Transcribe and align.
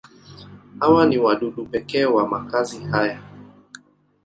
Hawa 0.79 1.05
ni 1.05 1.17
wadudu 1.17 1.65
pekee 1.65 2.05
wa 2.05 2.27
makazi 2.27 2.79
haya. 2.83 3.21